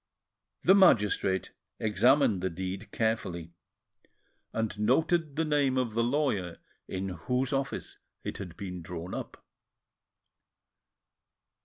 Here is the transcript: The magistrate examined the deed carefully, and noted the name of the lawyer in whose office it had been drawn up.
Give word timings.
The 0.63 0.73
magistrate 0.73 1.51
examined 1.79 2.41
the 2.41 2.49
deed 2.49 2.91
carefully, 2.91 3.53
and 4.51 4.79
noted 4.79 5.35
the 5.35 5.45
name 5.45 5.77
of 5.77 5.93
the 5.93 6.01
lawyer 6.03 6.57
in 6.87 7.09
whose 7.09 7.53
office 7.53 7.99
it 8.23 8.39
had 8.39 8.57
been 8.57 8.81
drawn 8.81 9.13
up. 9.13 9.45